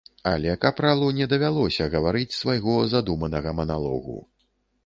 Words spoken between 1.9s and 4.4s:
гаварыць свайго задуманага маналогу.